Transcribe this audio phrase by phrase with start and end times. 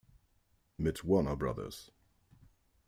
[0.79, 1.91] Mit Warner Bros.